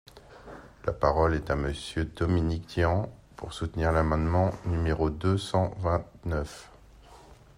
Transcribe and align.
La 0.85 0.93
parole 0.93 1.35
est 1.35 1.51
à 1.51 1.55
Monsieur 1.55 2.05
Dominique 2.05 2.65
Tian, 2.65 3.07
pour 3.35 3.53
soutenir 3.53 3.91
l’amendement 3.91 4.49
numéro 4.65 5.11
deux 5.11 5.37
cent 5.37 5.75
vingt-neuf. 5.77 6.71